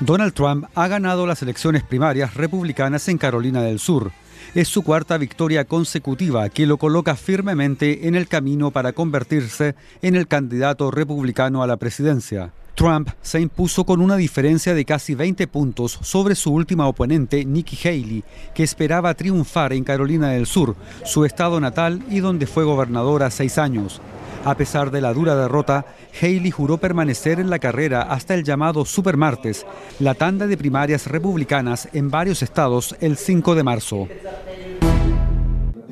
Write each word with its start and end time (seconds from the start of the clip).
Donald 0.00 0.34
Trump 0.34 0.66
ha 0.74 0.88
ganado 0.88 1.26
las 1.26 1.40
elecciones 1.40 1.82
primarias 1.82 2.34
republicanas 2.34 3.08
en 3.08 3.16
Carolina 3.16 3.62
del 3.62 3.78
Sur. 3.78 4.12
Es 4.54 4.68
su 4.68 4.82
cuarta 4.82 5.16
victoria 5.16 5.64
consecutiva 5.64 6.50
que 6.50 6.66
lo 6.66 6.76
coloca 6.76 7.16
firmemente 7.16 8.06
en 8.06 8.14
el 8.14 8.28
camino 8.28 8.70
para 8.70 8.92
convertirse 8.92 9.74
en 10.02 10.14
el 10.14 10.28
candidato 10.28 10.90
republicano 10.90 11.62
a 11.62 11.66
la 11.66 11.78
presidencia. 11.78 12.52
Trump 12.74 13.08
se 13.22 13.40
impuso 13.40 13.84
con 13.84 14.02
una 14.02 14.16
diferencia 14.16 14.74
de 14.74 14.84
casi 14.84 15.14
20 15.14 15.46
puntos 15.46 15.98
sobre 16.02 16.34
su 16.34 16.52
última 16.52 16.86
oponente, 16.86 17.46
Nikki 17.46 17.88
Haley, 17.88 18.22
que 18.54 18.64
esperaba 18.64 19.14
triunfar 19.14 19.72
en 19.72 19.82
Carolina 19.82 20.28
del 20.28 20.44
Sur, 20.44 20.76
su 21.06 21.24
estado 21.24 21.58
natal 21.58 22.02
y 22.10 22.20
donde 22.20 22.46
fue 22.46 22.64
gobernadora 22.64 23.30
seis 23.30 23.56
años. 23.56 24.02
A 24.46 24.56
pesar 24.56 24.92
de 24.92 25.00
la 25.00 25.12
dura 25.12 25.34
derrota, 25.34 25.86
Haley 26.22 26.52
juró 26.52 26.78
permanecer 26.78 27.40
en 27.40 27.50
la 27.50 27.58
carrera 27.58 28.02
hasta 28.02 28.32
el 28.32 28.44
llamado 28.44 28.84
Supermartes, 28.84 29.66
la 29.98 30.14
tanda 30.14 30.46
de 30.46 30.56
primarias 30.56 31.08
republicanas 31.08 31.88
en 31.92 32.12
varios 32.12 32.44
estados 32.44 32.94
el 33.00 33.16
5 33.16 33.56
de 33.56 33.62
marzo. 33.64 34.06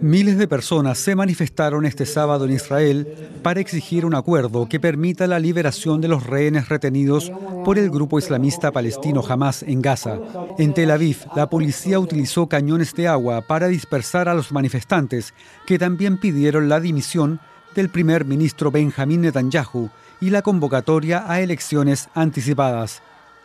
Miles 0.01 0.39
de 0.39 0.47
personas 0.47 0.99
se 0.99 1.17
manifestaron 1.17 1.85
este 1.85 2.07
sábado 2.07 2.45
en 2.45 2.53
Israel 2.53 3.31
para 3.43 3.59
exigir 3.59 4.07
un 4.07 4.15
acuerdo 4.15 4.69
que 4.69 4.79
permita 4.79 5.27
la 5.27 5.41
liberación 5.41 6.01
de 6.01 6.07
los 6.07 6.25
rehenes 6.25 6.69
retenidos 6.69 7.33
por 7.65 7.77
el 7.77 7.91
grupo 7.91 8.21
islamista 8.21 8.71
palestino 8.71 9.25
Hamas 9.29 9.65
en 9.65 9.83
Gaza. 9.83 10.21
En 10.59 10.75
Tel 10.75 10.93
Aviv, 10.93 11.27
la 11.35 11.51
policía 11.51 11.99
utilizó 11.99 12.49
cañones 12.49 12.95
de 12.95 13.09
agua 13.09 13.41
para 13.41 13.67
dispersar 13.67 14.29
a 14.29 14.35
los 14.35 14.53
manifestantes, 14.53 15.35
que 15.67 15.77
también 15.77 16.19
pidieron 16.19 16.69
la 16.69 16.79
dimisión 16.79 17.41
del 17.75 17.89
primer 17.89 18.25
ministro 18.25 18.71
Benjamín 18.71 19.23
Netanyahu 19.23 19.91
y 20.21 20.31
la 20.31 20.43
convocatoria 20.43 21.25
a 21.27 21.41
elecciones 21.41 22.09
anticipadas. 22.15 23.03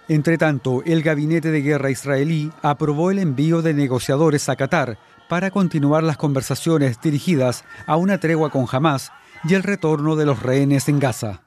Entre 0.08 0.38
tanto, 0.38 0.82
el 0.86 1.04
gabinete 1.04 1.52
de 1.52 1.62
guerra 1.62 1.92
israelí 1.92 2.52
aprobó 2.62 3.12
el 3.12 3.20
envío 3.20 3.62
de 3.62 3.74
negociadores 3.74 4.50
a 4.50 4.56
Qatar 4.56 4.98
para 5.28 5.52
continuar 5.52 6.04
las 6.04 6.18
conversaciones 6.18 7.00
dirigidas 7.02 7.64
a 7.86 7.96
una 7.96 8.18
tregua 8.18 8.50
con 8.50 8.66
Hamas 8.72 9.12
y 9.48 9.54
el 9.54 9.64
retorno 9.64 10.16
de 10.16 10.26
los 10.26 10.42
rehenes 10.42 10.90
en 10.90 11.00
Gaza. 11.00 11.42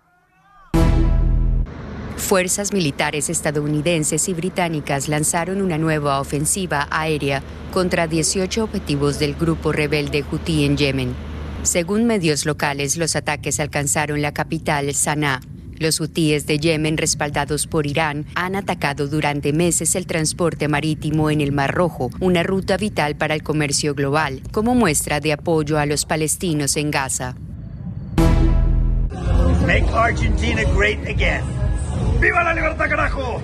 Fuerzas 2.17 2.73
militares 2.73 3.29
estadounidenses 3.29 4.29
y 4.29 4.35
británicas 4.35 5.09
lanzaron 5.09 5.61
una 5.61 5.77
nueva 5.77 6.21
ofensiva 6.21 6.87
aérea 6.91 7.43
contra 7.73 8.07
18 8.07 8.63
objetivos 8.63 9.19
del 9.19 9.35
grupo 9.35 9.73
rebelde 9.73 10.23
Houthi 10.23 10.65
en 10.65 10.77
Yemen. 10.77 11.32
Según 11.63 12.07
medios 12.07 12.45
locales, 12.45 12.97
los 12.97 13.15
ataques 13.15 13.61
alcanzaron 13.61 14.21
la 14.21 14.33
capital, 14.33 14.93
Sanaa. 14.95 15.41
Los 15.79 16.01
hutíes 16.01 16.47
de 16.47 16.59
Yemen, 16.59 16.97
respaldados 16.97 17.67
por 17.67 17.87
Irán, 17.87 18.27
han 18.35 18.57
atacado 18.57 19.07
durante 19.07 19.53
meses 19.53 19.95
el 19.95 20.07
transporte 20.07 20.69
marítimo 20.69 21.31
en 21.31 21.41
el 21.41 21.53
Mar 21.53 21.73
Rojo, 21.73 22.11
una 22.21 22.43
ruta 22.43 22.77
vital 22.77 23.17
para 23.17 23.35
el 23.35 23.43
comercio 23.43 23.95
global, 23.95 24.43
como 24.53 24.75
muestra 24.75 25.21
de 25.21 25.33
apoyo 25.33 25.79
a 25.79 25.87
los 25.87 26.05
palestinos 26.05 26.77
en 26.77 26.91
Gaza. 26.91 27.37
Make 29.67 29.89
Argentina 29.95 30.63
great 30.75 30.99
again. 31.07 31.62
¡Viva 32.21 32.45
la 32.45 32.55
libertad, 32.55 32.89
carajo! 32.89 33.43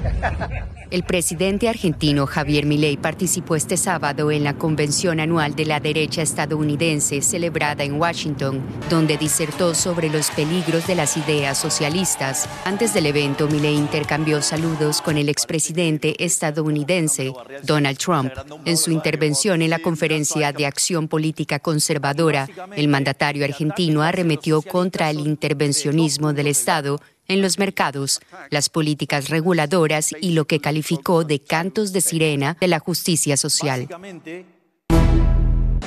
El 0.90 1.02
presidente 1.02 1.68
argentino 1.68 2.26
Javier 2.26 2.64
Milei 2.64 2.96
participó 2.96 3.56
este 3.56 3.76
sábado 3.76 4.30
en 4.30 4.42
la 4.42 4.54
convención 4.54 5.20
anual 5.20 5.54
de 5.54 5.66
la 5.66 5.80
derecha 5.80 6.22
estadounidense 6.22 7.20
celebrada 7.20 7.84
en 7.84 8.00
Washington, 8.00 8.62
donde 8.88 9.18
disertó 9.18 9.74
sobre 9.74 10.08
los 10.08 10.30
peligros 10.30 10.86
de 10.86 10.94
las 10.94 11.18
ideas 11.18 11.58
socialistas. 11.58 12.48
Antes 12.64 12.94
del 12.94 13.04
evento, 13.04 13.48
Milei 13.48 13.74
intercambió 13.74 14.40
saludos 14.40 15.02
con 15.02 15.18
el 15.18 15.28
expresidente 15.28 16.24
estadounidense 16.24 17.34
Donald 17.64 17.98
Trump. 17.98 18.32
En 18.64 18.78
su 18.78 18.90
intervención 18.90 19.60
en 19.60 19.68
la 19.68 19.80
conferencia 19.80 20.52
de 20.52 20.64
acción 20.64 21.06
política 21.06 21.58
conservadora, 21.58 22.48
el 22.76 22.88
mandatario 22.88 23.44
argentino 23.44 24.02
arremetió 24.02 24.62
contra 24.62 25.10
el 25.10 25.20
intervencionismo 25.20 26.32
del 26.32 26.46
Estado 26.46 26.98
en 27.28 27.42
los 27.42 27.58
mercados, 27.58 28.20
las 28.50 28.70
políticas 28.70 29.28
reguladoras 29.28 30.14
y 30.20 30.32
lo 30.32 30.46
que 30.46 30.60
calificó 30.60 31.24
de 31.24 31.40
cantos 31.40 31.92
de 31.92 32.00
sirena 32.00 32.56
de 32.58 32.68
la 32.68 32.78
justicia 32.78 33.36
social. 33.36 33.86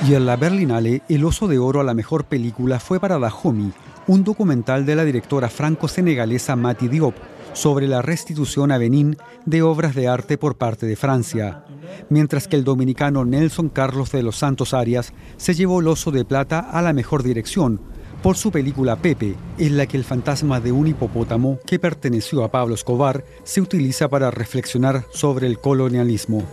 Y 0.08 0.14
en 0.14 0.26
la 0.26 0.36
Berlinale, 0.36 1.02
el 1.08 1.24
oso 1.24 1.46
de 1.48 1.58
oro 1.58 1.80
a 1.80 1.84
la 1.84 1.94
mejor 1.94 2.24
película 2.24 2.80
fue 2.80 2.98
para 2.98 3.18
Dahomey, 3.18 3.72
un 4.06 4.24
documental 4.24 4.86
de 4.86 4.96
la 4.96 5.04
directora 5.04 5.48
franco-senegalesa 5.48 6.56
Mati 6.56 6.88
Diop 6.88 7.14
sobre 7.52 7.86
la 7.86 8.02
restitución 8.02 8.72
a 8.72 8.78
Benín 8.78 9.16
de 9.44 9.62
obras 9.62 9.94
de 9.94 10.08
arte 10.08 10.38
por 10.38 10.56
parte 10.56 10.86
de 10.86 10.96
Francia, 10.96 11.64
mientras 12.08 12.48
que 12.48 12.56
el 12.56 12.64
dominicano 12.64 13.24
Nelson 13.24 13.68
Carlos 13.68 14.10
de 14.10 14.22
los 14.22 14.36
Santos 14.36 14.74
Arias 14.74 15.12
se 15.36 15.54
llevó 15.54 15.80
el 15.80 15.88
oso 15.88 16.10
de 16.10 16.24
plata 16.24 16.58
a 16.58 16.82
la 16.82 16.92
mejor 16.92 17.22
dirección 17.22 17.80
por 18.22 18.36
su 18.36 18.52
película 18.52 18.96
Pepe, 18.96 19.34
en 19.58 19.76
la 19.76 19.86
que 19.86 19.96
el 19.96 20.04
fantasma 20.04 20.60
de 20.60 20.72
un 20.72 20.86
hipopótamo 20.86 21.58
que 21.66 21.78
perteneció 21.78 22.44
a 22.44 22.50
Pablo 22.50 22.74
Escobar 22.74 23.24
se 23.42 23.60
utiliza 23.60 24.08
para 24.08 24.30
reflexionar 24.30 25.04
sobre 25.10 25.46
el 25.46 25.58
colonialismo. 25.58 26.44